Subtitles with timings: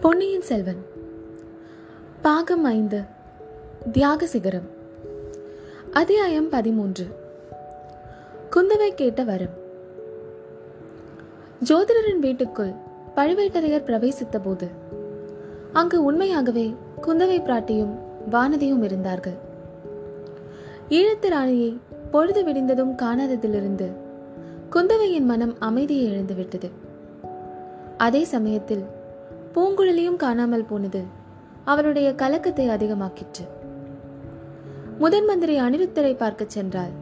[0.00, 0.84] பொன்னியின் செல்வன்.
[2.22, 3.02] பாகம் ஐந்து.
[3.92, 4.68] தியாக சிகரம்.
[5.92, 7.06] அத்தியாயம் பதிமூன்று.
[8.50, 9.56] குந்தவை கேட்ட வரம்.
[11.68, 12.72] ஜோதிடரின் வீட்டுக்குள்
[13.16, 14.68] பழுவேட்டரையர் பிரவேசித்த போது
[15.72, 17.98] அங்கு உண்மையாகவே குந்தவை பிராட்டியும்
[18.30, 19.36] வானதியும் இருந்தார்கள்.
[20.88, 21.78] ஈழத்து ராணியை
[22.10, 23.92] பொழுது விடிந்ததும் காணாததிலிருந்து
[24.70, 26.70] குந்தவையின் மனம் அமைதியை இழந்துவிட்டது.
[27.96, 28.98] அதே சமயத்தில்
[29.54, 31.04] பூங்குழலியும் காணாமல் போனது.
[31.64, 33.44] அவளுடைய கலக்கத்தை அதிகமாக்கிற்று.
[34.98, 36.92] முதன் மந்திரி அனிருத்தரை பார்க்கச் சென்றாள்.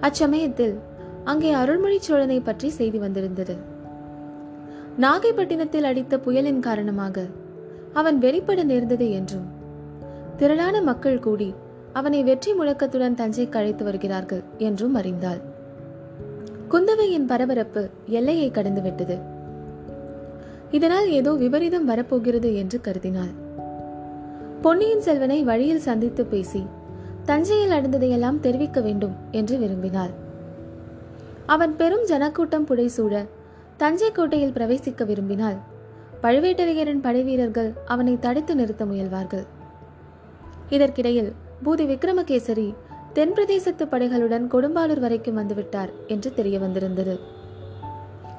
[0.00, 0.78] அச்சமயத்தில்
[1.24, 3.56] அங்கே அருள்மொழி சோழனை பற்றி செய்தி வந்திருந்தது.
[5.00, 7.26] நாகைப்பட்டினத்தில் அடித்த புயலின் காரணமாக
[7.92, 9.46] அவன் வெளிப்பட நேர்ந்தது என்றும்
[10.36, 11.54] திரளான மக்கள் கூடி
[11.92, 15.40] அவனை வெற்றி முழக்கத்துடன் தஞ்சைக்கு அழைத்து வருகிறார்கள் என்றும் அறிந்தாள்.
[16.68, 19.31] குந்தவையின் பரபரப்பு எல்லையை கடந்துவிட்டது
[20.76, 23.32] இதனால் ஏதோ விபரீதம் வரப்போகிறது என்று கருதினாள்.
[24.62, 26.62] பொன்னியின் செல்வனை வழியில் சந்தித்து பேசி
[27.24, 30.12] தஞ்சையில் நடந்ததையெல்லாம் தெரிவிக்க வேண்டும் என்று விரும்பினாள்.
[31.46, 33.14] அவன் பெரும் ஜனக்கூட்டம் புடைசூழ
[33.76, 35.58] தஞ்சை கோட்டையில் பிரவேசிக்க விரும்பினால்
[36.22, 39.44] பழுவேட்டரையரின் படைவீரர்கள் அவனை தடுத்து நிறுத்த முயல்வார்கள்.
[40.68, 41.30] இதற்கிடையில்
[41.64, 42.68] பூதி விக்ரமகேசரி
[43.16, 47.14] தென் பிரதேசத்து படைகளுடன் கொடும்பாளூர் வரைக்கும் வந்துவிட்டார் என்று தெரிய வந்திருந்தது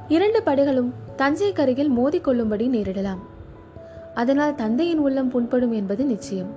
[0.08, 3.20] இரண்டு படைகளும் தஞ்சை கருகில் மோதிக்கொள்ளும்படி நேரிடலாம்.
[4.14, 6.52] அதனால் தந்தையின் உள்ளம் புண்படும் என்பது நிச்சயம்.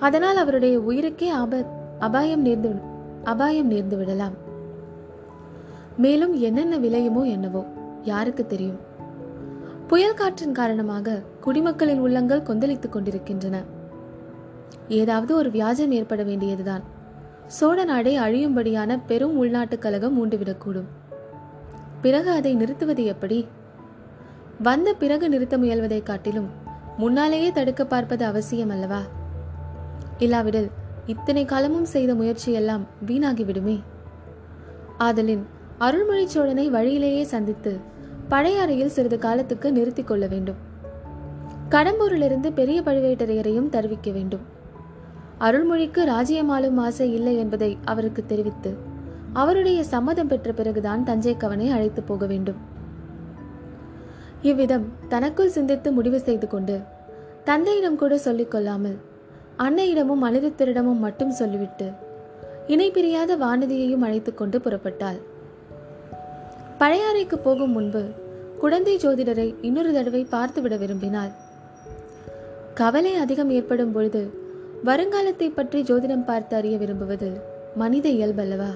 [0.00, 1.64] அதனால் அவருடைய உயிருக்கே ஆப
[1.98, 2.80] அபாயம் நேர்ந்து
[3.24, 4.32] அபாயம் நேர்ந்து விடலாம்.
[5.96, 7.64] மேலும் என்னென்ன விளையுமோ என்னவோ
[8.02, 8.78] யாருக்கு தெரியும்.
[9.86, 13.62] புயல் காற்றின் காரணமாக குடிமக்களின் உள்ளங்கள் கொந்தளித்துக் கொண்டிருக்கின்றன.
[14.88, 16.82] ஏதாவது ஒரு வியாஜம் ஏற்பட வேண்டியதுதான்.
[17.46, 20.88] சோழ நாடை அழியும்படியான பெரும் உள்நாட்டு கழகம் மூண்டுவிடக்கூடும்
[22.02, 23.46] பிறகு அதை நிறுத்துவது எப்படி?
[24.62, 26.48] வந்த பிறகு நிறுத்த முயல்வதை காட்டிலும்
[26.96, 29.00] முன்னாலேயே தடுக்க பார்ப்பது அவசியம் அல்லவா?
[30.18, 30.70] இல்லாவிடில்
[31.06, 33.82] இத்தனை காலமும் செய்த முயற்சியெல்லாம் வீணாகிவிடுமே.
[34.98, 35.46] ஆதலின்
[35.78, 37.78] அருள்மொழி சோழனை வழியிலேயே சந்தித்து
[38.30, 40.56] பழையாறையில் சிறிது காலத்துக்கு நிறுத்திக் கொள்ள வேண்டும்.
[41.68, 44.40] கடம்பூரிலிருந்து பெரிய பழுவேட்டரையரையும் தருவிக்க வேண்டும்.
[45.40, 48.90] அருள்மொழிக்கு ராஜ்யமாலும் ஆசை இல்லை என்பதை அவருக்கு தெரிவித்து
[49.40, 52.60] அவருடைய சம்மதம் பெற்ற பிறகுதான் தஞ்சை கவனை அழைத்து போக வேண்டும்.
[54.50, 56.76] இவ்விதம் தனக்குள் சிந்தித்து முடிவு செய்து கொண்டு
[57.48, 58.98] தந்தையிடம் கூட சொல்லிக்கொள்ளாமல்
[59.64, 61.86] அன்னையிடமும் அனிருத்தரிடமும் மட்டும் சொல்லிவிட்டு
[62.72, 65.20] இணை பிரியாத வானதியையும் அழைத்து கொண்டு புறப்பட்டாள்.
[66.80, 68.02] பழையாறைக்கு போகும் முன்பு
[68.62, 71.32] குழந்தை ஜோதிடரை இன்னொரு தடவை பார்த்துவிட விரும்பினாள்.
[72.80, 74.22] கவலை அதிகம் ஏற்படும் பொழுது
[74.88, 77.30] வருங்காலத்தை பற்றி ஜோதிடம் பார்த்து அறிய விரும்புவது
[77.82, 78.72] மனித இயல்பல்லவா?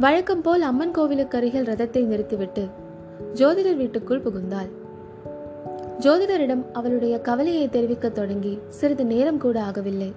[0.00, 2.68] வழக்கம் போல் அம்மன் கோவிலுக்கு அருகில் ரதத்தை நிறுத்திவிட்டு
[3.34, 4.70] ஜோதிடர் வீட்டுக்குள் புகுந்தாள்.
[5.98, 10.12] ஜோதிடரிடம் அவளுடைய கவலையை தெரிவிக்க தொடங்கி சிறிது நேரம் கூட ஆகவில்லை.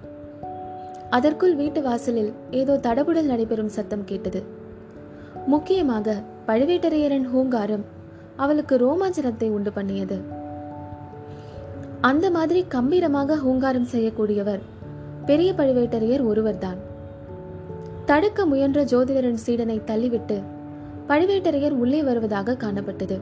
[1.10, 4.42] அதற்குள் வீட்டு வாசலில் ஏதோ தடபுடல் நடைபெறும் சத்தம் கேட்டது.
[5.46, 6.16] முக்கியமாக
[6.46, 7.84] பழுவேட்டரையரின் ஹூங்காரம்
[8.36, 10.20] அவளுக்கு ரோமாஞ்சனத்தை உண்டு பண்ணியது.
[12.00, 14.60] அந்த மாதிரி கம்பீரமாக ஹூங்காரம் செய்யக்கூடியவர்
[15.26, 16.87] பெரிய பழுவேட்டரையர் ஒருவர்தான்.
[18.08, 20.42] தடுக்க முயன்ற ஜோதிடரின் சீடனை தள்ளிவிட்டு
[21.08, 23.20] பழுவேட்டரையர் உள்ளே வருவதாக காணப்பட்டது.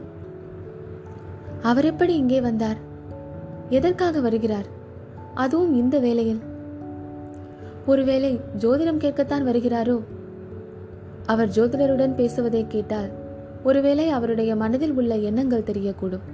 [1.61, 2.75] அவர் எப்படி இங்கே வந்தார்?
[3.69, 4.65] எதற்காக வருகிறார்?
[5.33, 6.39] அதுவும் இந்த வேளையில்.
[7.85, 10.03] ஒருவேளை ஜோதிடம் கேட்கத்தான் வருகிறாரோ?
[11.25, 13.09] அவர் ஜோதிடருடன் பேசுவதை கேட்டால்
[13.63, 16.25] ஒருவேளை அவருடைய மனதில் உள்ள எண்ணங்கள் தெரியக்கூடும்.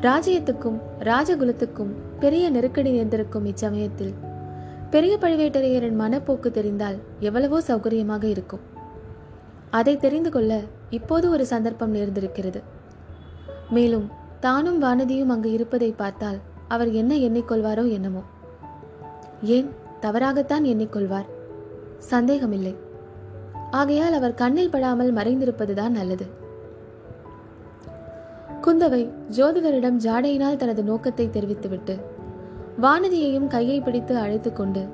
[0.00, 4.14] ராஜ்யத்துக்கும் ராஜகுலத்துக்கும் பெரிய நெருக்கடி நேர்ந்திருக்கும் இச்சமயத்தில்
[4.90, 8.60] பெரிய பழுவேட்டரையரின் மனப்போக்கு தெரிந்தால் எவ்வளவோ சௌகரியமாக இருக்கும்.
[9.70, 12.60] அதை தெரிந்து கொள்ள இப்போது ஒரு சந்தர்ப்பம் நேர்ந்திருக்கிறது.
[13.70, 18.22] மேலும் தானும் வானதியும் அங்கு இருப்பதை பார்த்தால் அவர் என்ன எண்ணிக்கொள்வாரோ என்னமோ.
[19.42, 19.68] ஏன்
[20.00, 21.28] தவறாகத்தான் எண்ணிக்கொள்வார்?
[21.98, 22.76] சந்தேகமில்லை.
[23.70, 26.26] ஆகையால் அவர் கண்ணில் படாமல் மறைந்திருப்பதுதான் நல்லது.
[28.62, 32.09] குந்தவை ஜோதிடரிடம் ஜாடையினால் தனது நோக்கத்தை தெரிவித்துவிட்டு
[32.80, 34.88] வானதியையும் கையை பிடித்து அழைத்து கொண்டு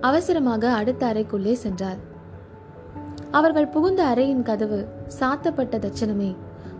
[0.00, 2.08] அவசரமாக அடுத்த அறைக்குள்ளே சென்றார்
[3.30, 4.88] அவர்கள் புகுந்த அறையின் கதவு
[5.20, 6.36] சாத்தப்பட்ட தட்சணமே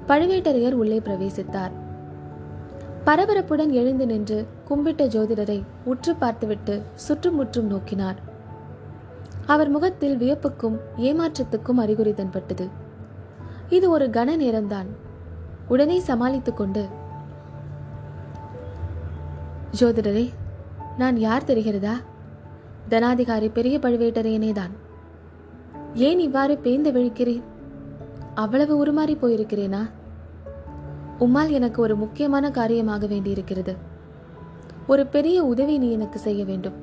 [0.09, 1.71] பழுவேட்டரையர் உள்ளே பிரவேசித்தார்.
[3.07, 8.17] பரபரப்புடன் எழுந்து நின்று கும்பிட்ட ஜோதிடரை உற்று பார்த்துவிட்டு சுற்றுமுற்றும் நோக்கினார்.
[9.47, 12.69] அவர் முகத்தில் வியப்புக்கும் ஏமாற்றத்துக்கும் அறிகுறி தென்பட்டது.
[13.69, 14.87] இது ஒரு கன நேரம்தான்.
[15.69, 16.89] உடனே சமாளித்துக் கொண்டு
[19.81, 20.31] ஜோதிடரே
[21.01, 21.95] நான் யார் தெரிகிறதா?
[22.91, 24.73] தனாதிகாரி பெரிய பழுவேட்டரையனே தான்
[25.95, 27.43] ஏன் இவ்வாறு பேந்து விழிக்கிறேன்
[28.35, 29.81] அவ்வளவு உருமாறி போயிருக்கிறேனா?
[31.21, 33.75] உம்மால் எனக்கு ஒரு முக்கியமான காரியமாக வேண்டியிருக்கிறது.
[34.87, 36.77] ஒரு பெரிய உதவி நீ எனக்கு செய்ய வேண்டும்.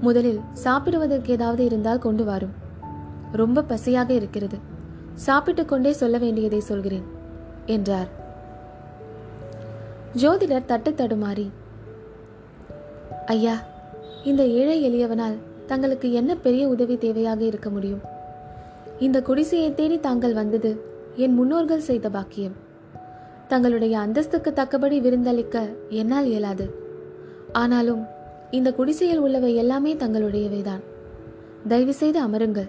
[0.00, 2.54] முதலில் சாப்பிடுவதற்கு ஏதாவது இருந்தால் கொண்டு வாரும்.
[3.32, 4.58] ரொம்ப பசியாக இருக்கிறது.
[5.14, 7.06] சாப்பிட்டு கொண்டே சொல்ல வேண்டியதை சொல்கிறேன்
[7.66, 8.10] என்றார்.
[10.22, 11.46] ஜோதிடர் தட்டு தடுமாறி
[13.26, 13.56] ஐயா
[14.24, 15.36] இந்த ஏழை எளியவனால்
[15.66, 18.00] தங்களுக்கு என்ன பெரிய உதவி தேவையாக இருக்க முடியும்?
[18.98, 20.80] இந்த குடிசையை தேடி தாங்கள் வந்தது
[21.16, 22.52] என் முன்னோர்கள் செய்த பாக்கியம்.
[23.48, 26.74] தங்களுடைய அந்தஸ்துக்கு தக்கபடி விருந்தளிக்க என்னால் இயலாது.
[27.52, 28.06] ஆனாலும்
[28.50, 30.80] இந்த குடிசையில் உள்ளவை எல்லாமே தங்களுடையவைதான்.
[31.68, 32.68] தயவு செய்து அமருங்கள்.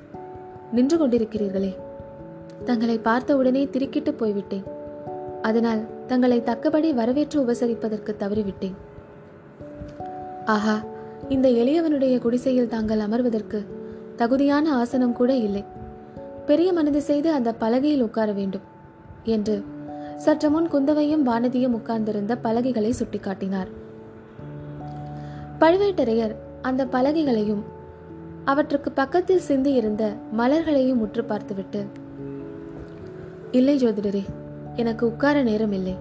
[0.71, 1.75] நின்று கொண்டிருக்கிறீர்களே.
[2.63, 4.63] தங்களை பார்த்த உடனே திடுக்கிட்டு போய்விட்டேன்.
[5.41, 8.73] அதனால் தங்களை தக்கபடி வரவேற்று உபசரிப்பதற்கு தவறிவிட்டேன்.
[10.45, 10.79] ஆஹா
[11.29, 13.65] இந்த எளியவனுடைய குடிசையில் தாங்கள் அமர்வதற்கு
[14.15, 15.63] தகுதியான ஆசனம் கூட இல்லை.
[16.45, 18.61] பெரிய மனது செய்து அந்த பலகையில் உட்கார வேண்டும்
[19.23, 19.63] என்று
[20.17, 23.67] சற்று முன் குந்தவையும் வானதியும் உட்கார்ந்திருந்த பலகைகளை சுட்டிக்காட்டினார்.
[25.59, 27.63] பழுவேட்டரையர் அந்த பலகைகளையும்
[28.43, 31.85] அவற்றுக்கு பக்கத்தில் சிந்தி இருந்த மலர்களையும் உற்று பார்த்துவிட்டு
[33.51, 34.23] இல்லை ஜோதிடரே
[34.75, 35.95] எனக்கு உட்கார நேரம் இல்லை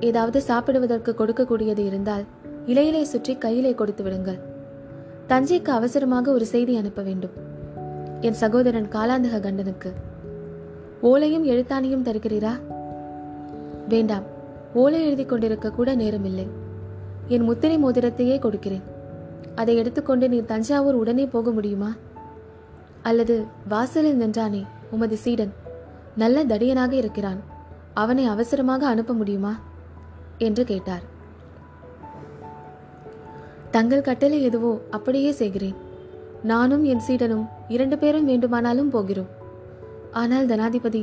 [0.00, 2.24] ஏதாவது சாப்பிடுவதற்கு கொடுக்கக்கூடியது இருந்தால்
[2.66, 4.38] இலையிலே சுற்றி கையிலே கொடுத்து விடுங்கள்.
[5.28, 7.30] தஞ்சைக்கு அவசரமாக ஒரு செய்தி அனுப்ப வேண்டும்.
[8.20, 9.92] என் சகோதரன் காலாந்தக கண்டனுக்கு.
[11.02, 12.60] ஓலையும் எழுத்தாணியும் தருகிறீரா?
[13.88, 14.22] வேண்டாம்.
[14.74, 16.46] ஓலை எழுதி கொண்டிருக்க கூட நேரமில்லை.
[17.26, 18.82] என் முத்திரை மோதிரத்தையே கொடுக்கிறேன்.
[19.54, 21.94] அதை எடுத்துக்கொண்டு நீ தஞ்சாவூர் உடனே போக முடியுமா?
[23.02, 25.52] அல்லது வாசலில் நின்றானே உமது சீடன்
[26.16, 27.40] நல்ல தடியனாக இருக்கிறான்.
[27.94, 29.60] அவனை அவசரமாக அனுப்ப முடியுமா?
[30.38, 31.14] என்று கேட்டார்.
[33.76, 35.76] தங்கள் கட்டளை எதுவோ அப்படியே செய்கிறேன்.
[36.50, 39.30] நானும் என் சீடனும் இரண்டு பேரும் வேண்டுமானாலும் போகிறோம்.
[40.20, 41.02] ஆனால் தனாதிபதி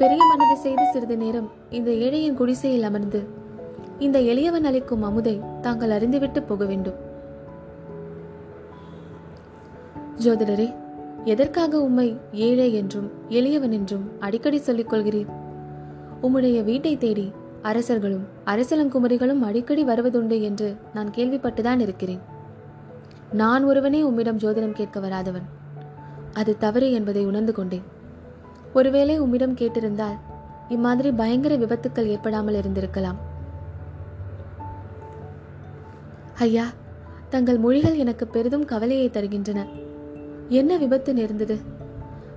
[0.00, 3.20] பெரிய மனதை செய்து சிறிது நேரம் இந்த ஏழையின் குடிசையில் அமர்ந்து
[3.98, 6.98] இந்த எளியவன் அளிக்கும் அமுதை தாங்கள் அறிந்துவிட்டு போக வேண்டும்.
[10.24, 10.68] ஜோதிடரே
[11.24, 12.08] எதற்காக உம்மை
[12.48, 13.08] ஏழை என்றும்
[13.38, 15.30] எளியவன் என்றும் அடிக்கடி சொல்லிக் கொள்கிறீர்?
[16.22, 17.26] உம்முடைய வீட்டை தேடி
[17.66, 22.20] அரசர்களும் அரசலங்குமரிகளும் அடிக்கடி வருவதுண்டு என்று நான் கேள்விப்பட்டுதான் இருக்கிறேன்.
[23.32, 25.46] நான் ஒருவனே உம்மிடம் ஜோதிடம் கேட்க வராதவன்.
[26.32, 27.82] அது தவறு என்பதை உணர்ந்து கொண்டேன்.
[28.74, 30.18] ஒருவேளை உம்மிடம் கேட்டிருந்தால்
[30.68, 33.16] இம்மாதிரி பயங்கர விபத்துக்கள் ஏற்படாமல் இருந்திருக்கலாம்.
[36.38, 36.64] ஐயா
[37.28, 39.66] தங்கள் மொழிகள் எனக்கு பெரிதும் கவலையை தருகின்றன.
[40.48, 41.58] என்ன விபத்து நேர்ந்தது?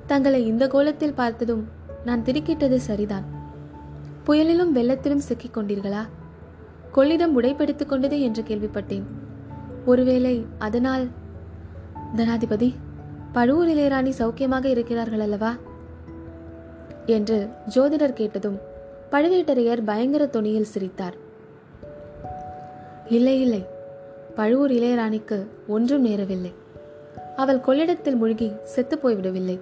[0.06, 1.68] தங்களை இந்த கோலத்தில் பார்த்ததும்
[2.06, 3.39] நான் திருக்கிட்டது சரிதான்.
[4.30, 6.02] புயலிலும் வெள்ளத்திலும் சிக்கிக் கொண்டீர்களா
[6.94, 9.04] கொள்ளிடம் உடைப்பெடுத்துக் கொண்டது என்று கேள்விப்பட்டேன்.
[9.86, 11.08] ஒருவேளை அதனால்?
[12.16, 12.74] தனாதிபதி
[13.32, 15.56] பழுவூர் இளையராணி சௌக்கியமாக இருக்கிறார்கள் அல்லவா?
[17.06, 18.60] என்று ஜோதிடர் கேட்டதும்
[19.12, 21.16] பழுவேட்டரையர் பயங்கர தொனியில் சிரித்தார்.
[23.08, 23.66] இல்லை இல்லை.
[24.36, 26.54] பழுவூர் இளையராணிக்கு ஒன்றும் நேரவில்லை.
[27.36, 29.60] அவள் கொள்ளிடத்தில் மூழ்கி செத்துப்போய்விடவில்லை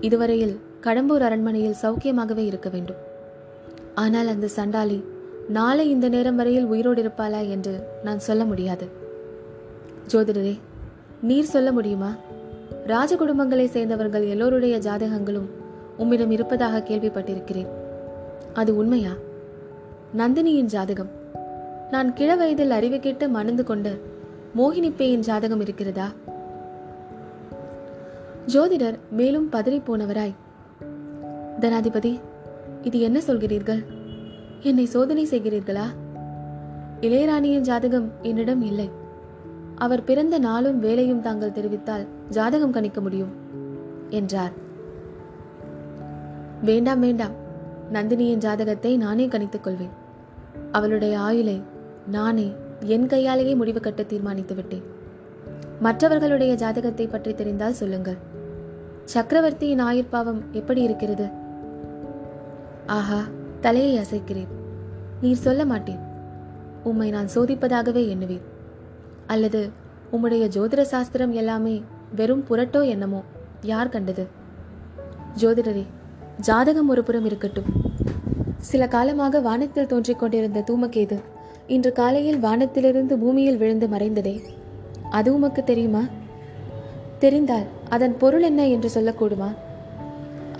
[0.00, 3.10] இதுவரையில் கடம்பூர் அரண்மனையில் சௌக்கியமாகவே இருக்க வேண்டும்.
[3.94, 5.04] ஆனால் அந்த சண்டாளி
[5.48, 7.48] நாளை இந்த நேரம் வரையில் உயிரோடு இருப்பாளா?
[7.48, 8.88] என்று நான் சொல்ல முடியாது.
[10.08, 10.58] ஜோதிடரே
[11.22, 12.14] நீர் சொல்ல முடியுமா?
[12.86, 15.50] ராஜ குடும்பங்களை சேர்ந்தவர்கள் எல்லோருடைய ஜாதகங்களும்
[15.96, 17.66] உம்மிடம் இருப்பதாக கேள்விப்பட்டிருக்கிறேன்.
[18.54, 19.10] அது உண்மையா?
[20.16, 21.10] நந்தினியின் ஜாதகம்.
[21.90, 23.90] நான் கிழ வயதில் அறிவு கேட்டு மணந்து கொண்ட
[24.56, 26.08] மோகினி பேயின் ஜாதகம் இருக்கிறதா?
[28.46, 30.34] ஜோதிடர் மேலும் பதறி போனவராய்
[31.60, 32.20] தனாதிபதி
[32.82, 33.84] இது என்ன சொல்கிறீர்கள்?
[34.60, 35.84] என்னை சோதனை செய்கிறீர்களா?
[37.00, 38.90] இளையராணியின் ஜாதகம் என்னிடம் இல்லை.
[39.76, 43.32] அவர் பிறந்த நாளும் வேலையும் தாங்கள் தெரிவித்தால் ஜாதகம் கணிக்க முடியும்
[44.10, 44.52] என்றார்.
[46.62, 47.34] வேண்டாம் வேண்டாம்.
[47.92, 49.94] நந்தினியின் ஜாதகத்தை நானே கணித்துக் கொள்வேன்.
[50.72, 51.62] அவளுடைய ஆயுளை
[52.06, 54.82] நானே என் கையாலேயே முடிவு கட்ட தீர்மானித்து விட்டேன்.
[55.80, 58.16] மற்றவர்களுடைய ஜாதகத்தை பற்றி தெரிந்தால் சொல்லுங்கள்.
[59.04, 61.40] சக்கரவர்த்தியின் ஆயுர்பாவம் எப்படி இருக்கிறது?
[62.86, 63.20] ஆஹா
[63.60, 64.46] தலையை அசைக்கிறேன்.
[65.20, 65.98] நீர் சொல்ல மாட்டேன்.
[66.84, 68.40] உம்மை நான் சோதிப்பதாகவே எண்ணுவேன்.
[69.26, 69.70] அல்லது
[70.12, 71.82] உம்முடைய ஜோதிட சாஸ்திரம் எல்லாமே
[72.14, 73.22] வெறும் புரட்டோ என்னமோ
[73.62, 74.26] யார் கண்டது?
[75.40, 75.84] ஜோதிடரே
[76.40, 77.64] ஜாதகம் ஒரு புறம் இருக்கட்டும்.
[78.58, 81.18] சில காலமாக வானத்தில் தோன்றிக் கொண்டிருந்த தூமகேது
[81.66, 84.42] இன்று காலையில் வானத்திலிருந்து பூமியில் விழுந்து மறைந்ததே.
[85.10, 86.02] அது உமக்கு தெரியுமா?
[87.18, 89.54] தெரிந்தால் அதன் பொருள் என்ன என்று சொல்லக்கூடுமா?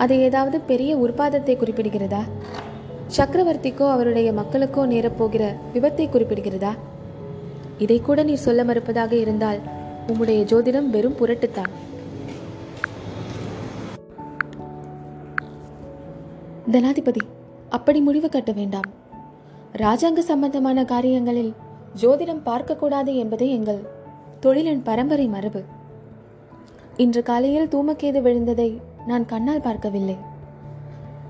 [0.03, 2.21] அது ஏதாவது பெரிய உற்பாதத்தை குறிப்பிடுகிறதா?
[3.17, 5.43] சக்கரவர்த்திக்கோ அவருடைய மக்களுக்கோ நேரப்போகிற
[5.73, 6.71] விபத்தை குறிப்பிடுகிறதா?
[7.77, 9.59] இதை கூட நீர் சொல்ல மறுப்பதாக இருந்தால்
[10.07, 11.71] உம்முடைய ஜோதிடம் வெறும் புரட்டுத்தான்.
[16.71, 17.23] தனாதிபதி
[17.69, 18.89] அப்படி முடிவு கட்ட வேண்டாம்.
[19.77, 21.53] ராஜாங்க சம்பந்தமான காரியங்களில்
[22.01, 23.81] ஜோதிடம் பார்க்கக்கூடாது என்பதே எங்கள்
[24.41, 25.61] தொழிலின் பரம்பரை மரபு.
[26.97, 28.69] இன்று காலையில் தூமக்கேது விழுந்ததை
[29.07, 30.17] நான் கண்ணால் பார்க்கவில்லை.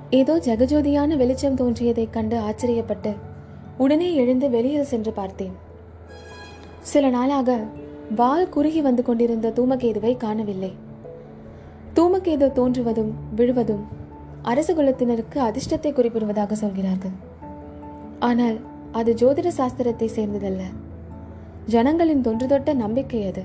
[0.10, 3.16] ஏதோ ஜெகஜோதியான வெளிச்சம் தோன்றியதைக் கண்டு ஆச்சரியப்பட்டு
[3.78, 5.52] உடனே எழுந்து வெளியில் சென்று பார்த்தேன்.
[6.80, 7.64] சில நாளாக
[8.16, 10.74] வால் குறுகி வந்து கொண்டிருந்த தூமகேதுவை காணவில்லை.
[11.96, 13.88] தூமகேது தோன்றுவதும் விழுவதும்
[14.42, 17.12] அரச குலத்தினருக்கு அதிர்ஷ்டத்தை குறிப்பிடுவதாக சொல்கிறார்கள்.
[18.20, 18.60] ஆனால்
[18.92, 20.62] அது ஜோதிட சாஸ்திரத்தை சேர்ந்ததல்ல.
[21.66, 23.44] ஜனங்களின் தொன்று தொட்ட நம்பிக்கை அது.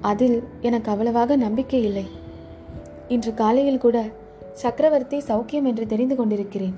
[0.00, 2.20] அதில் எனக்கு அவ்வளவாக நம்பிக்கை இல்லை.
[3.14, 3.98] இன்று காலையில் கூட
[4.52, 6.74] சக்கரவர்த்தி சௌக்கியம் என்று தெரிந்து கொண்டிருக்கிறேன்.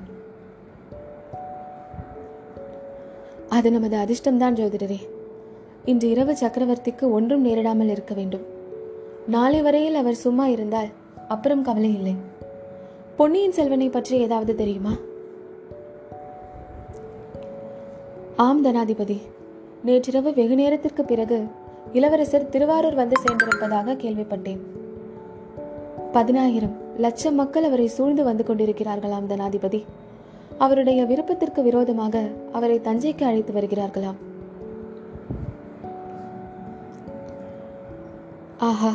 [3.49, 4.99] அது நமது அதிர்ஷ்டம்தான் ஜோதிடரே.
[5.85, 8.45] இன்று இரவு சக்கரவர்த்திக்கு ஒன்றும் நேரிடாமல் இருக்க வேண்டும்.
[9.27, 10.91] நாளை வரையில் அவர் சும்மா இருந்தால்
[11.29, 12.15] அப்புறம் கவலை இல்லை.
[13.17, 14.95] பொன்னியின் செல்வனை பற்றி ஏதாவது தெரியுமா?
[18.37, 19.19] ஆம் தனாதிபதி.
[19.85, 21.39] நேற்றிரவு வெகு நேரத்திற்கு பிறகு
[21.93, 24.63] இளவரசர் திருவாரூர் வந்து சேர்ந்திருப்பதாக கேள்விப்பட்டேன்.
[26.17, 29.81] பதினாயிரம் லட்சம் மக்கள் அவரை சூழ்ந்து வந்து கொண்டிருக்கிறார்களாம் தனாதிபதி.
[30.65, 34.19] அவருடைய விருப்பத்திற்கு விரோதமாக அவரை தஞ்சைக்கு அழைத்து வருகிறார்களாம்.
[38.59, 38.93] ஆஹா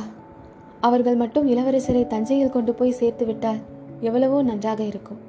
[0.79, 3.59] அவர்கள் மட்டும் இளவரசரை தஞ்சையில் கொண்டு போய் சேர்த்து விட்டால்
[3.99, 5.19] எவ்வளவோ நன்றாக இருக்கும்.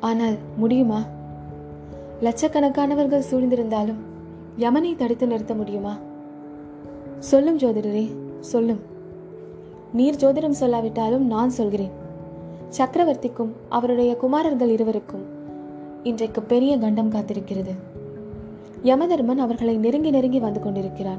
[0.00, 1.00] ஆனால் முடியுமா?
[2.20, 4.00] லட்சக்கணக்கானவர்கள் சூழ்ந்திருந்தாலும்
[4.58, 5.94] யமனை தடுத்து நிறுத்த முடியுமா?
[7.18, 8.06] சொல்லும் ஜோதிடரே
[8.40, 8.82] சொல்லும்.
[9.92, 11.90] நீர் ஜோதிடம் சொல்லாவிட்டாலும் நான் சொல்கிறேன்.
[12.78, 15.24] சக்கரவர்த்திக்கும் அவருடைய குமாரர்கள் இருவருக்கும்
[16.02, 17.74] இன்றைக்கு பெரிய கண்டம் காத்திருக்கிறது.
[18.84, 21.18] யமதர்மன் அவர்களை நெருங்கி நெருங்கி வந்து கொண்டிருக்கிறான்.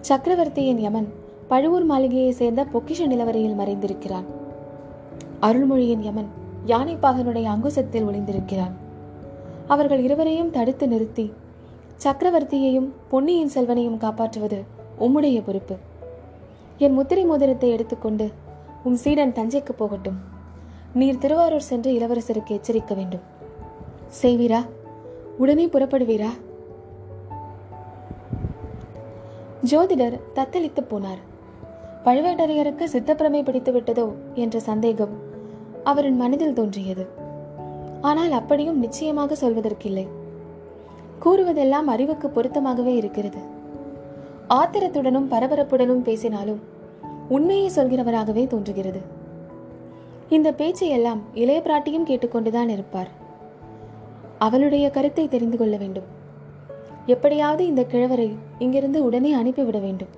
[0.00, 1.08] சக்கரவர்த்தியின் யமன்
[1.48, 4.24] பழுவூர் மாளிகையை சேர்ந்த பொக்கிஷ நிலவரையில் மறைந்திருக்கிறான்.
[5.40, 6.28] அருள்மொழியின் யமன்
[6.66, 8.72] யானைப்பாகனுடைய அங்குசத்தில் ஒளிந்திருக்கிறான்.
[9.66, 11.32] அவர்கள் இருவரையும் தடுத்து நிறுத்தி
[12.04, 14.62] சக்கரவர்த்தியையும் பொன்னியின் செல்வனையும் காப்பாற்றுவது
[15.00, 15.76] உம்முடைய பொறுப்பு.
[16.78, 18.30] என் முத்திரை மோதிரத்தை எடுத்துக்கொண்டு
[18.84, 20.18] உம் சீடன் தஞ்சைக்கு போகட்டும்.
[20.94, 23.20] நீர் திருவாரூர் சென்று இளவரசருக்கு எச்சரிக்க வேண்டும்.
[24.22, 24.66] செய்வீரா?
[25.38, 26.28] உடனே புறப்படுவீரா?
[29.70, 31.22] ஜோதிடர் தத்தளித்து போனார்.
[32.04, 35.18] பழுவேட்டரையருக்கு சித்தப்பிரமை பிடித்து விட்டதோ என்ற சந்தேகம்
[35.84, 37.08] அவரின் மனதில் தோன்றியது.
[38.00, 40.08] ஆனால் அப்படியும் நிச்சயமாக சொல்வதற்கில்லை.
[41.24, 43.53] கூறுவதெல்லாம் அறிவுக்கு பொருத்தமாகவே இருக்கிறது.
[44.48, 46.60] ஆத்திரத்துடனும் பரபரப்புடனும் பேசினாலும்
[47.28, 49.00] உண்மையை சொல்கிறவராகவே தோன்றுகிறது.
[50.28, 53.08] இந்த பேச்சையெல்லாம் இளைய பிராட்டியும் கேட்டுக்கொண்டுதான் இருப்பார்.
[54.38, 56.04] அவளுடைய கருத்தை தெரிந்து கொள்ள வேண்டும்.
[57.06, 60.08] எப்படியாவது இந்த கிழவரை இங்கிருந்து உடனே அனுப்பிவிட வேண்டும்.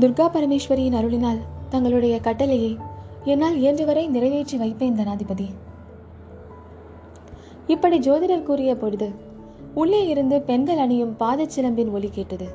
[0.00, 1.38] துர்கா பரமேஸ்வரியின் அருளினால்
[1.68, 2.78] தங்களுடைய கட்டளையை
[3.24, 5.48] என்னால் இயன்றவரை நிறைவேற்றி வைப்பேன் தனாதிபதி.
[7.66, 9.26] இப்படி ஜோதிடர் கூறிய பொழுது
[9.74, 12.48] உள்ளே இருந்து பெண்கள் அணியும் பாதச்சிலம்பின் ஒலி கேட்டது.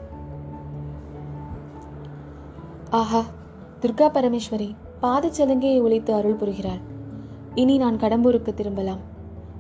[2.90, 3.24] ஆஹா
[3.82, 6.82] துர்கா பரமேஸ்வரி பாதச்சலங்கையை ஒழித்து அருள் புரிகிறாள்.
[7.56, 9.00] இனி நான் கடம்பூருக்கு திரும்பலாம்.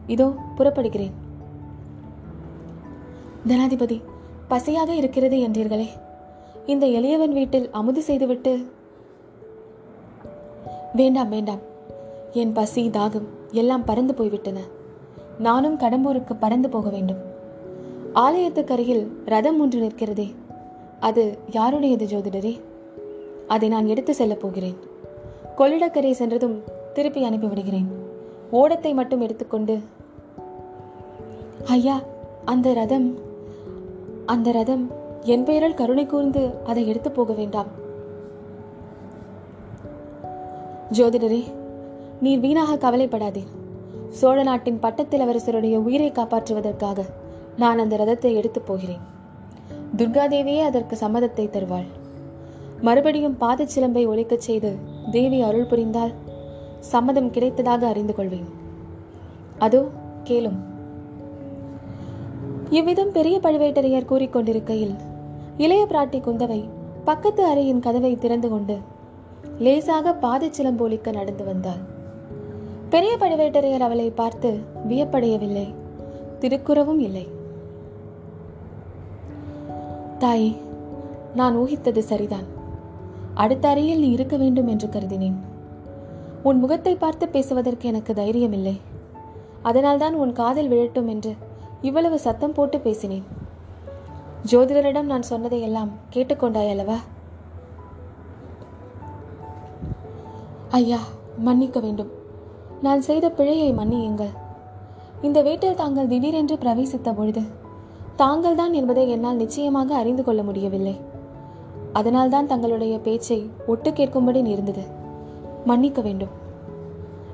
[0.07, 1.11] இதோ புறப்படுகிறேன்.
[3.47, 4.01] தனாதிபதி
[4.49, 5.87] பசியாக இருக்கிறது என்றீர்களே.
[6.65, 8.71] இந்த எளியவன் வீட்டில் அமுது செய்துவிட்டு
[10.93, 11.59] வேண்டாம் வேண்டாம்.
[12.33, 14.59] என் பசி தாகம் எல்லாம் பறந்து போய்விட்டன.
[15.39, 17.31] நானும் கடம்பூருக்கு பறந்து போக வேண்டும்.
[18.15, 20.35] ஆலயத்துக்கருகில் ரதம் ஒன்று நிற்கிறதே.
[20.99, 22.61] அது யாருடையது ஜோதிடரே?
[23.47, 24.75] அதை நான் எடுத்து செல்லப் போகிறேன்.
[25.57, 26.61] கொள்ளிடக்கரை சென்றதும்
[26.93, 27.85] திருப்பி அனுப்பிவிடுகிறேன்
[28.51, 29.79] ஓடத்தை மட்டும் எடுத்துக்கொண்டு.
[31.65, 32.01] ஐயா
[32.45, 33.17] அந்த ரதம்
[34.25, 34.91] அந்த ரதம்
[35.21, 37.67] என் பெயரால் கருணை கூர்ந்து அதை எடுத்து போக வேண்டாம்.
[40.91, 41.43] ஜோதிடரே
[42.21, 43.51] நீர் வீணாக கவலைப்படாதீர்.
[44.09, 47.05] சோழ நாட்டின் பட்டத்திலவரசருடைய உயிரை காப்பாற்றுவதற்காக.
[47.57, 49.03] நான் அந்த ரதத்தை எடுத்துப் போகிறேன்.
[49.97, 51.89] துர்காதேவியே அதற்கு சம்மதத்தை தருவாள்.
[52.81, 54.75] மறுபடியும் பாதச்சிலம்பை ஒழிக்கச் செய்து
[55.11, 56.11] தேவி அருள் புரிந்தால்
[56.79, 58.47] சம்மதம் கிடைத்ததாக அறிந்து கொள்வேன்.
[59.57, 59.85] அதோ
[60.23, 60.59] கேளும்.
[62.69, 64.95] இவ்விதம் பெரிய பழுவேட்டரையர் கூறிக்கொண்டிருக்கையில்
[65.57, 66.63] இளைய பிராட்டி குந்தவை
[67.05, 68.77] பக்கத்து அறையின் கதவை திறந்து கொண்டு
[69.59, 71.81] லேசாக பாதச்சிலம்போலிக்க நடந்து வந்தாள்.
[72.89, 75.73] பெரிய பழுவேட்டரையர் அவளை பார்த்து வியப்படையவில்லை.
[76.39, 77.27] திருக்குறவும் இல்லை.
[80.19, 80.51] தாயே
[81.35, 82.47] நான் ஊகித்தது சரிதான்.
[83.33, 85.37] அடுத்த அறையில் நீ இருக்க வேண்டும் என்று கருதினேன்.
[86.43, 88.75] உன் முகத்தை பார்த்து பேசுவதற்கு எனக்கு தைரியமில்லை.
[89.61, 91.31] அதனால்தான் உன் காதில் விழட்டும் என்று
[91.81, 93.25] இவ்வளவு சத்தம் போட்டு பேசினேன்.
[94.51, 96.97] ஜோதிடரிடம் நான் சொன்னதையெல்லாம் கேட்டுக்கொண்டாய் அல்லவா
[100.69, 100.99] ஐயா
[101.37, 102.11] மன்னிக்க வேண்டும்.
[102.81, 104.33] நான் செய்த பிழையை மன்னியுங்கள்.
[105.21, 107.43] இந்த வீட்டில் தாங்கள் திடீரென்று பிரவேசித்த பொழுது
[108.15, 110.99] தாங்கள்தான் என்பதை என்னால் நிச்சயமாக அறிந்து கொள்ள முடியவில்லை.
[111.93, 114.83] அதனால்தான் தங்களுடைய பேச்சை ஒட்டு கேட்கும்படி நேர்ந்தது.
[115.65, 116.41] மன்னிக்க வேண்டும்.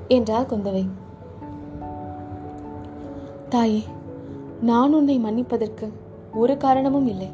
[0.08, 0.88] என்றாள் குந்தவை.
[3.48, 3.82] தாயே
[4.60, 5.92] நான் உன்னை மன்னிப்பதற்கு
[6.34, 7.28] ஒரு காரணமும் இல்லை.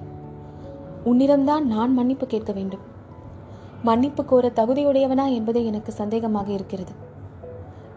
[1.05, 2.81] உன்னிடம்தான் நான் மன்னிப்பு கேட்க வேண்டும்.
[3.83, 6.93] மன்னிப்பு கோர தகுதியுடையவனா என்பதே எனக்கு சந்தேகமாக இருக்கிறது.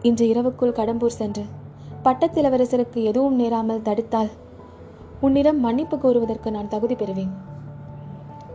[0.02, 1.44] இன்று இரவுக்குள் கடம்பூர் சென்று
[2.04, 4.30] பட்டத்திலவரசருக்கு எதுவும் நேராமல் தடுத்தால்
[5.22, 7.32] உன்னிடம் மன்னிப்பு கோருவதற்கு நான் தகுதி பெறுவேன்.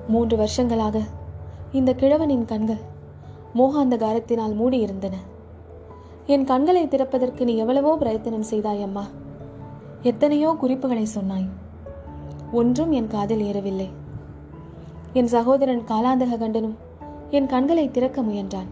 [0.09, 1.00] மூன்று வருஷங்களாக
[1.73, 2.83] இந்த கிழவனின் கண்கள்
[3.54, 5.12] மோகாந்தகாரத்தினால் மூடியிருந்தன.
[6.26, 9.04] என் கண்களை திறப்பதற்கு நீ எவ்வளவோ பிரயத்தனம் செய்தாய் அம்மா.
[10.02, 11.49] எத்தனையோ குறிப்புகளை சொன்னாய்.
[12.52, 13.88] ஒன்றும் என் காதில் ஏறவில்லை.
[15.12, 16.76] என் சகோதரன் காலாந்தக கண்டனும்
[17.30, 18.71] என் கண்களை திறக்க முயன்றான்.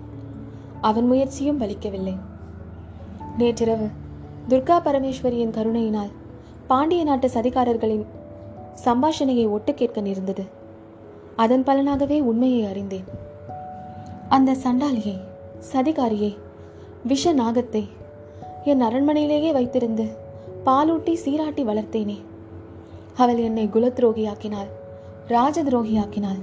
[0.80, 2.16] அவன் முயற்சியும் பலிக்கவில்லை.
[3.38, 3.88] நேற்றிரவு
[4.49, 6.08] துர்கா பரமேஸ்வரியின் கருணையினால்
[6.69, 8.04] பாண்டிய நாட்டு சதிகாரர்களின்
[8.85, 10.45] சம்பாஷணையை ஒட்டு கேட்க நேர்ந்தது.
[11.37, 13.04] அதன் பலனாகவே உண்மையை அறிந்தேன்.
[14.28, 15.16] அந்த சண்டாலியை
[15.73, 16.37] சதிகாரியை
[17.04, 17.88] விஷ நாகத்தை
[18.64, 20.07] என் அரண்மனையிலேயே வைத்திருந்து
[20.66, 22.19] பாலூட்டி சீராட்டி வளர்த்தேனே.
[23.16, 24.71] அவள் என்னை குல துரோகியாக்கினாள்
[25.28, 26.42] ராஜ துரோகியாக்கினாள்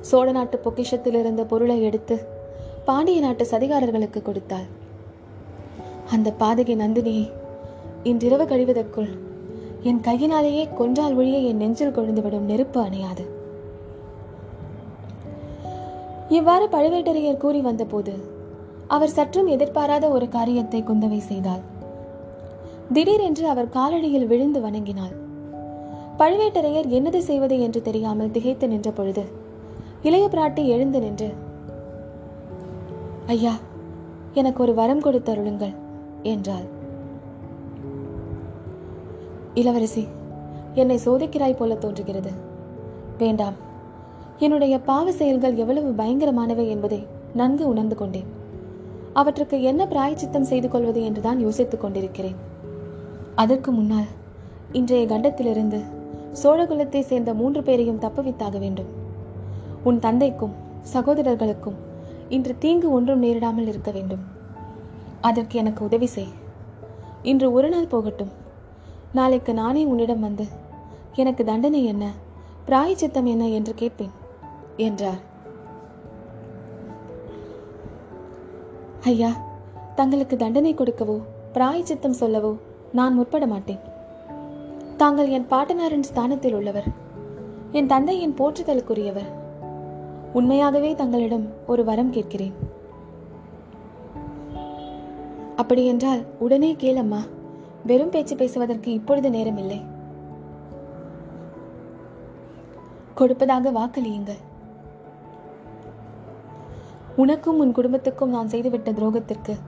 [0.00, 2.26] சோழ நாட்டு பொக்கிஷத்தில் இருந்த பொருளை எடுத்து
[2.84, 4.68] பாண்டிய நாட்டு சதிகாரர்களுக்கு கொடுத்தாள்.
[6.10, 7.30] அந்த பாதகை நந்தினியை
[8.04, 9.10] இன்றிரவு கழிவதற்குள்.
[9.82, 13.24] என் கையினாலேயே கொன்றால் ஒழிய என் நெஞ்சில் கொழுந்துவிடும் நெருப்பு அணையாது.
[16.28, 18.14] இவ்வாறு பழுவேட்டரையர் கூறி வந்தபோது
[18.86, 21.62] அவர் சற்றும் எதிர்பாராத ஒரு காரியத்தை குந்தவை செய்தாள்.
[22.92, 25.14] திடீரென்று அவர் காலடியில் விழுந்து வணங்கினாள்.
[26.18, 29.24] பழுவேட்டரையர் என்னது செய்வது என்று தெரியாமல் திகைத்து நின்ற பொழுது
[30.02, 31.30] இளைய பிராட்டி எழுந்து நின்று
[33.26, 33.54] ஐயா
[34.34, 35.74] எனக்கு ஒரு வரம் கொடுத்தருளுங்கள்
[36.22, 36.66] என்றாள்.
[39.54, 40.08] இளவரசி
[40.74, 42.30] என்னை சோதிக்கிறாய் போல தோன்றுகிறது.
[43.18, 43.54] வேண்டாம்.
[44.38, 48.26] என்னுடைய பாவ செயல்கள் எவ்வளவு பயங்கரமானவை என்பதை நன்கு உணர்ந்து கொண்டேன்.
[49.12, 52.34] அவற்றுக்கு என்ன பிராயச்சித்தம் செய்து கொள்வது என்றுதான் யோசித்துக் கொண்டிருக்கிறேன்.
[53.34, 54.04] அதற்கு முன்னால்
[54.72, 55.80] இன்றைய கண்டத்திலிருந்து
[56.42, 58.86] சோழகுலத்தை சேர்ந்த மூன்று பேரையும் தப்புவித்தாக வேண்டும்.
[59.84, 60.52] உன் தந்தைக்கும்
[60.92, 61.78] சகோதரர்களுக்கும்
[62.28, 64.18] இன்று தீங்கு ஒன்றும் நேரிடாமல் இருக்க வேண்டும்.
[65.20, 66.28] அதற்கு எனக்கு உதவி செய்.
[67.22, 68.28] இன்று ஒரு நாள் போகட்டும்.
[69.12, 70.44] நாளைக்கு நானே உன்னிடம் வந்து
[71.14, 72.04] எனக்கு தண்டனை என்ன
[72.66, 74.12] பிராயச்சித்தம் என்ன என்று கேட்பேன்
[74.76, 75.20] என்றார்.
[79.04, 79.30] ஐயா
[79.94, 81.16] தங்களுக்கு தண்டனை கொடுக்கவோ
[81.52, 82.52] பிராயச்சித்தம் சொல்லவோ
[82.92, 83.82] நான் முற்பட மாட்டேன்.
[84.96, 86.88] தாங்கள் என் பாட்டனாரின் ஸ்தானத்தில் உள்ளவர்
[87.72, 89.30] என் தந்தையின் போற்றுதலுக்குரியவர்.
[90.32, 92.56] உண்மையாகவே தங்களிடம் ஒரு வரம் கேட்கிறேன்.
[95.56, 97.20] அப்படியென்றால் உடனே கேளம்மா
[97.84, 99.84] வெறும் பேச்சு பேசுவதற்கு இப்பொழுது நேரமில்லை.
[103.14, 104.38] கொடுப்பதாக வாக்களியுங்கள்.
[107.16, 109.58] உனக்கும் உன் குடும்பத்துக்கும் நான் செய்துவிட்ட துரோகத்திற்கு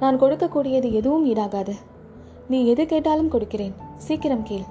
[0.00, 1.76] நான் கொடுக்கக்கூடியது எதுவும் ஈடாகாது.
[2.48, 3.74] நீ எது கேட்டாலும் கொடுக்கிறேன்.
[3.96, 4.64] சீக்கிரம் கேள்.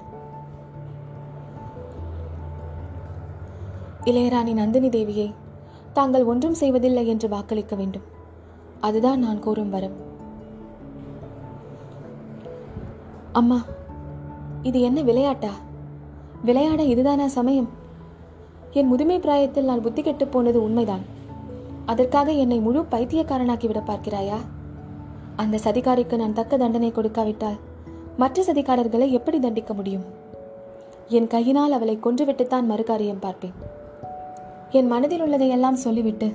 [4.04, 5.34] இளையராணி நந்தினி தேவியை
[5.92, 8.02] தாங்கள் ஒன்றும் செய்வதில்லை என்று வாக்களிக்க வேண்டும்.
[8.80, 10.11] அதுதான் நான் கூறும் வரம்.
[13.32, 13.62] அம்மா
[14.62, 15.48] இது என்ன விளையாட்டா?
[16.44, 17.68] விளையாட இதுதானா சமயம்?
[18.72, 21.00] என் முதுமை பிராயத்தில் நான் புத்தி கெட்டு போனது உண்மைதான்.
[21.86, 24.38] அதற்காக என்னை முழு பைத்தியக்காரனாக்கி விட பார்க்கிறாயா?
[25.36, 27.58] அந்த சதிகாரிக்கு நான் தக்க தண்டனை கொடுக்காவிட்டால்
[28.16, 30.04] மற்ற சதிகாரர்களை எப்படி தண்டிக்க முடியும்?
[31.08, 33.52] என் கையினால் அவளை கொன்றுவிட்டுத்தான் மறுகாரியம் பார்ப்பேன்.
[34.70, 36.32] என் மனதில் உள்ளதையெல்லாம் சொல்லிவிட்டு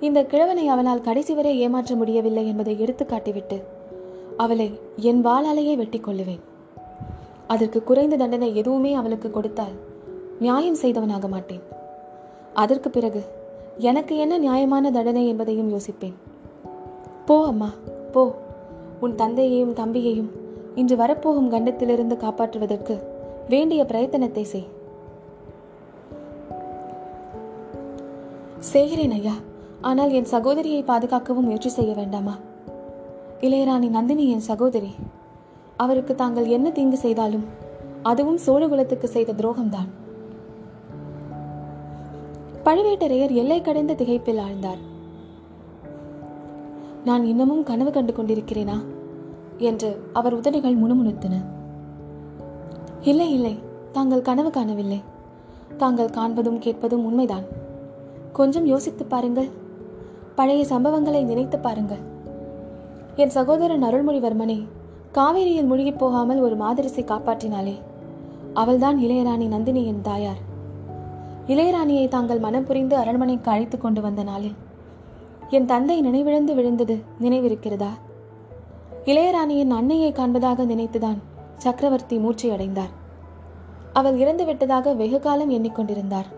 [0.00, 3.62] இந்த கிழவனை அவனால் கடைசி வரை ஏமாற்ற முடியவில்லை என்பதை எடுத்து காட்டிவிட்டு
[4.36, 6.40] அவளை என் வாளாலேயே வெட்டி கொள்ளுவேன்.
[7.46, 9.72] அதற்கு குறைந்த தண்டனை எதுவுமே அவளுக்கு கொடுத்தால்
[10.40, 11.62] நியாயம் செய்தவனாக மாட்டேன்.
[12.54, 13.24] அதற்கு பிறகு
[13.78, 16.14] எனக்கு என்ன நியாயமான தண்டனை என்பதையும் யோசிப்பேன்.
[17.26, 17.70] போ அம்மா
[18.12, 18.34] போ.
[19.00, 20.30] உன் தந்தையையும் தம்பியையும்
[20.74, 23.02] இன்று வரப்போகும் கண்டத்திலிருந்து காப்பாற்றுவதற்கு
[23.48, 24.68] வேண்டிய பிரயத்தனத்தை செய்.
[28.58, 29.32] செய்கிறேன் ஐயா
[29.80, 32.38] ஆனால் என் சகோதரியை பாதுகாக்கவும் முயற்சி செய்ய வேண்டாமா?
[33.42, 34.94] இளையராணி நந்தினி என் சகோதரி.
[35.76, 37.44] அவருக்கு தாங்கள் என்ன தீங்கு செய்தாலும்
[38.02, 39.88] அதுவும் சோழகுலத்துக்கு செய்த துரோகம்தான்.
[42.64, 44.78] பழுவேட்டரையர் எல்லை கடைந்த திகைப்பில் ஆழ்ந்தார்.
[47.04, 48.82] நான் இன்னமும் கனவு கண்டு கொண்டிருக்கிறேனா?
[49.58, 51.44] என்று அவர் உதடுகள் முணுமுணுத்தன.
[53.00, 53.58] இல்லை இல்லை
[53.92, 55.02] தாங்கள் கனவு காணவில்லை.
[55.76, 57.44] தாங்கள் காண்பதும் கேட்பதும் உண்மைதான்.
[58.32, 59.48] கொஞ்சம் யோசித்து பாருங்கள்.
[60.34, 62.10] பழைய சம்பவங்களை நினைத்து பாருங்கள்.
[63.16, 64.66] என் சகோதரன் அருள்மொழிவர்மனை
[65.12, 67.80] காவேரியில் முழுகிப் போகாமல் ஒரு மாதரிசை காப்பாற்றினாளே.
[68.54, 70.40] அவள்தான் இளையராணி நந்தினியின் தாயார்.
[71.46, 74.54] இளையராணியை தாங்கள் மனம் புரிந்து அரண்மனைக்கு அழைத்து கொண்டு வந்த நாளில்
[75.50, 77.92] என் தந்தை நினைவிழந்து விழுந்தது நினைவிருக்கிறதா?
[79.04, 81.18] இளையராணியின் அன்னையை காண்பதாக நினைத்துதான்
[81.56, 82.92] சக்கரவர்த்தி மூச்சையடைந்தார்
[83.92, 86.28] அவள் இறந்து விட்டதாக வெகு காலம் எண்ணிக்கொண்டிருந்தார்.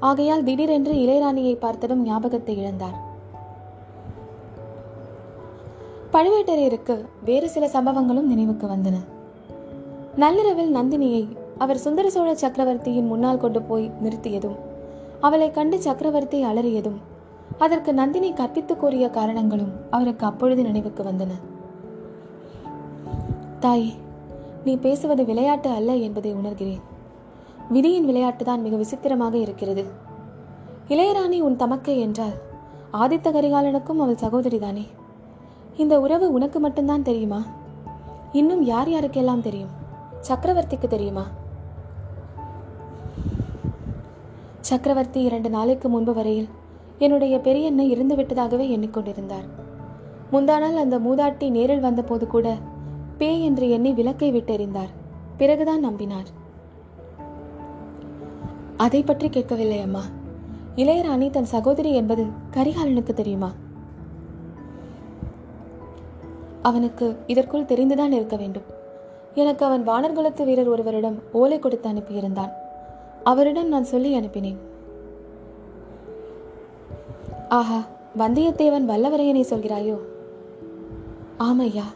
[0.00, 3.12] ஆகையால் திடீரென்று இளையராணியை பார்த்ததும் ஞாபகத்தை இழந்தார்.
[6.14, 8.96] பழுவேட்டரையருக்கு வேறு சில சம்பவங்களும் நினைவுக்கு வந்தன.
[10.16, 14.56] நள்ளிரவில் நந்தினியை அவர் சுந்தர சோழ சக்கரவர்த்தியின் முன்னால் கொண்டு போய் நிறுத்தியதும்
[15.20, 16.98] அவளை கண்டு சக்கரவர்த்தி அலறியதும்
[17.58, 21.32] அதற்கு நந்தினி கற்பித்து கூறிய காரணங்களும் அவருக்கு அப்பொழுது நினைவுக்கு வந்தன.
[23.60, 23.92] தாய்
[24.64, 26.82] நீ பேசுவது விளையாட்டு அல்ல என்பதை உணர்கிறேன்.
[27.70, 29.84] விதியின் விளையாட்டு தான் மிக விசித்திரமாக இருக்கிறது.
[30.88, 32.36] இளையராணி உன் தமக்கை என்றால்
[32.92, 34.84] ஆதித்த கரிகாலனுக்கும் அவள் சகோதரிதானே?
[35.76, 37.42] இந்த உறவு உனக்கு மட்டும்தான் தெரியுமா?
[38.32, 39.68] இன்னும் யார் யாருக்கெல்லாம் தெரியும்?
[40.28, 41.26] சக்கரவர்த்திக்கு தெரியுமா?
[44.60, 46.48] சக்கரவர்த்தி இரண்டு நாளைக்கு முன்பு வரையில்
[46.98, 49.48] என்னுடைய பெரியண்ணை இருந்து விட்டதாகவே எண்ணிக்கொண்டிருந்தார்.
[50.32, 52.56] முந்தானால் அந்த மூதாட்டி நேரில் வந்தபோது கூட
[53.18, 54.92] பேய் என்று எண்ணி விளக்கை விட்டெறிந்தார்.
[55.36, 56.30] பிறகுதான் நம்பினார்.
[58.76, 60.02] அதை பற்றி கேட்கவில்லை அம்மா.
[60.76, 63.50] இளையராணி தன் சகோதரி என்பது கரிகாலனுக்கு தெரியுமா?
[66.64, 68.66] அவனுக்கு இதற்குள் தெரிந்துதான் இருக்க வேண்டும்.
[69.34, 72.50] எனக்கு அவன் வானர்குலத்து வீரர் ஒருவரிடம் ஓலை கொடுத்து அனுப்பியிருந்தான்.
[73.24, 74.56] அவரிடம் நான் சொல்லி அனுப்பினேன்.
[77.48, 77.80] ஆஹா
[78.18, 79.98] வந்தியத்தேவன் வல்லவரையனை சொல்கிறாயோ?
[81.38, 81.86] ஆமையா.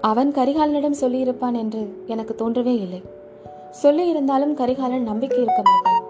[0.00, 3.02] அவன் கரிகாலனிடம் சொல்லியிருப்பான் என்று எனக்கு தோன்றவே இல்லை.
[3.82, 6.02] சொல்லியிருந்தாலும் கரிகாலன் நம்பிக்கை இருக்க மாட்டான்.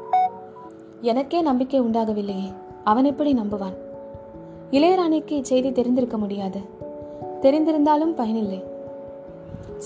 [1.01, 2.53] எனக்கே நம்பிக்கை உண்டாகவில்லையே
[2.85, 3.82] அவன் எப்படி நம்புவான்?
[4.73, 6.61] இளையராணிக்கு இச்செய்தி தெரிந்திருக்க முடியாது.
[7.43, 8.65] தெரிந்திருந்தாலும் பயனில்லை.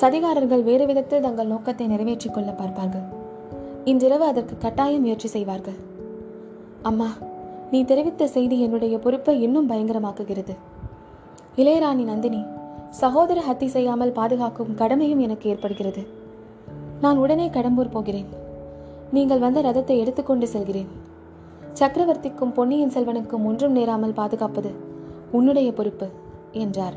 [0.01, 3.07] சதிகாரர்கள் வேறு விதத்தில் தங்கள் நோக்கத்தை நிறைவேற்றிக் கொள்ள பார்ப்பார்கள்.
[3.85, 5.75] இன்றிரவு அதற்கு கட்டாயம் முயற்சி செய்வார்கள்.
[6.83, 7.09] அம்மா
[7.70, 10.55] நீ தெரிவித்த செய்தி என்னுடைய பொறுப்பை இன்னும் பயங்கரமாக்குகிறது.
[11.57, 12.44] இளையராணி நந்தினி
[12.90, 16.07] சகோதர ஹத்தி செய்யாமல் பாதுகாக்கும் கடமையும் எனக்கு ஏற்படுகிறது.
[17.01, 18.29] நான் உடனே கடம்பூர் போகிறேன்.
[19.12, 21.06] நீங்கள் வந்த ரதத்தை எடுத்துக்கொண்டு செல்கிறேன்.
[21.79, 24.71] சக்கரவர்த்திக்கும் பொன்னியின் செல்வனுக்கும் ஒன்றும் நேராமல் பாதுகாப்பது
[25.31, 26.07] உன்னுடைய பொறுப்பு
[26.53, 26.97] என்றார்.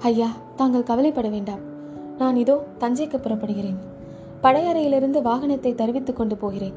[0.00, 1.62] ஐயா தாங்கள் கவலைப்பட வேண்டாம்.
[2.18, 3.78] நான் இதோ தஞ்சைக்கு புறப்படுகிறேன்.
[4.40, 6.76] படையறையிலிருந்து வாகனத்தை தருவித்துக் கொண்டு போகிறேன்.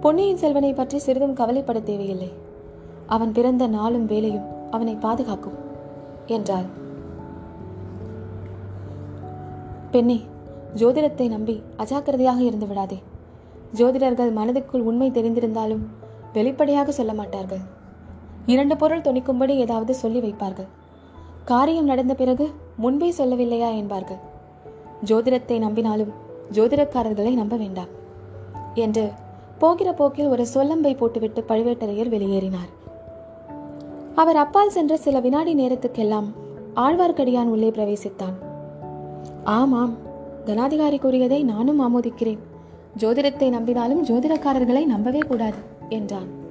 [0.00, 2.32] பொன்னியின் செல்வனை பற்றி சிறிதும் கவலைப்பட தேவையில்லை.
[3.06, 5.60] அவன் பிறந்த நாளும் வேலையும் அவனை பாதுகாக்கும்
[6.26, 6.68] என்றாள்.
[9.90, 10.20] பெண்ணே
[10.74, 12.98] ஜோதிடத்தை நம்பி அஜாக்கிரதையாக இருந்து விடாதே.
[13.74, 15.84] ஜோதிடர்கள் மனதுக்குள் உண்மை தெரிந்திருந்தாலும்
[16.32, 17.62] வெளிப்படையாக சொல்ல மாட்டார்கள்.
[18.46, 20.68] இரண்டு பொருள் துணிக்கும்படி ஏதாவது சொல்லி வைப்பார்கள்.
[21.44, 24.20] காரியம் நடந்த பிறகு முன்பே சொல்லவில்லையா என்பார்கள்.
[25.04, 26.12] ஜோதிடத்தை நம்பினாலும்
[26.52, 27.90] ஜோதிடக்காரர்களை நம்ப வேண்டாம்
[28.74, 29.10] என்று
[29.58, 32.70] போகிற போக்கில் ஒரு சொல்லம்பை போட்டுவிட்டு பழுவேட்டரையர் வெளியேறினார்.
[34.14, 36.28] அவர் அப்பால் சென்ற சில வினாடி நேரத்துக்கெல்லாம்
[36.76, 38.36] ஆழ்வார்க்கடியான் உள்ளே பிரவேசித்தான்.
[39.44, 39.92] ஆமாம்
[40.46, 42.42] கனாதிகாரி கூறியதை நானும் ஆமோதிக்கிறேன்.
[42.98, 45.56] ஜோதிடத்தை நம்பினாலும் ஜோதிடக்காரர்களை நம்பவே கூடாது
[45.88, 46.41] என்றான்.